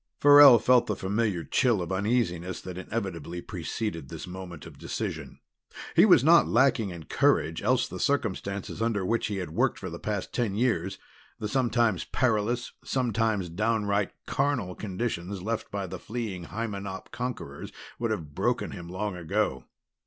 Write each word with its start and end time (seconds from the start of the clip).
Farrell 0.19 0.57
felt 0.57 0.87
the 0.87 0.95
familiar 0.95 1.43
chill 1.43 1.79
of 1.79 1.91
uneasiness 1.91 2.59
that 2.61 2.75
inevitably 2.75 3.39
preceded 3.39 4.09
this 4.09 4.25
moment 4.25 4.65
of 4.65 4.79
decision. 4.79 5.39
He 5.95 6.05
was 6.07 6.23
not 6.23 6.47
lacking 6.47 6.89
in 6.89 7.03
courage, 7.05 7.61
else 7.61 7.87
the 7.87 7.99
circumstances 7.99 8.81
under 8.81 9.05
which 9.05 9.27
he 9.27 9.37
had 9.37 9.51
worked 9.51 9.77
for 9.77 9.91
the 9.91 9.99
past 9.99 10.33
ten 10.33 10.55
years 10.55 10.97
the 11.37 11.47
sometimes 11.47 12.05
perilous, 12.05 12.71
sometimes 12.83 13.47
downright 13.47 14.11
charnel 14.27 14.73
conditions 14.73 15.43
left 15.43 15.69
by 15.69 15.85
the 15.85 15.99
fleeing 15.99 16.45
Hymenop 16.45 17.11
conquerors 17.11 17.71
would 17.99 18.09
have 18.09 18.33
broken 18.33 18.71
him 18.71 18.87
long 18.89 19.15
ago. 19.15 19.65